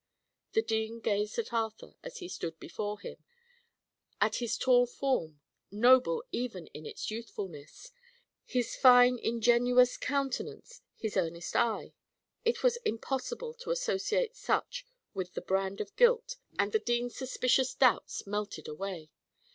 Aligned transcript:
The 0.53 0.63
dean 0.63 0.99
gazed 0.99 1.37
at 1.37 1.53
Arthur 1.53 1.93
as 2.01 2.17
he 2.17 2.27
stood 2.27 2.57
before 2.59 2.99
him; 3.01 3.23
at 4.19 4.37
his 4.37 4.57
tall 4.57 4.87
form 4.87 5.41
noble 5.69 6.23
even 6.31 6.65
in 6.73 6.87
its 6.87 7.11
youthfulness 7.11 7.91
his 8.43 8.75
fine, 8.75 9.19
ingenuous 9.19 9.97
countenance, 9.97 10.81
his 10.97 11.17
earnest 11.17 11.55
eye; 11.55 11.93
it 12.43 12.63
was 12.63 12.77
impossible 12.77 13.53
to 13.59 13.69
associate 13.69 14.35
such 14.35 14.87
with 15.13 15.35
the 15.35 15.39
brand 15.41 15.79
of 15.79 15.95
guilt, 15.95 16.37
and 16.57 16.71
the 16.71 16.79
dean's 16.79 17.15
suspicious 17.15 17.75
doubts 17.75 18.25
melted 18.25 18.67
away. 18.67 19.11